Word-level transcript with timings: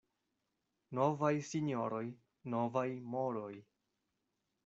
Novaj 0.99 1.29
sinjoroj— 1.49 2.01
novaj 2.55 2.87
moroj. 3.17 3.53